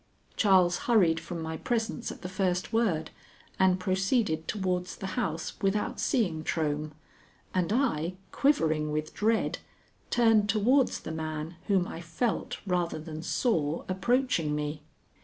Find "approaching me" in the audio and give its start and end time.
13.87-14.81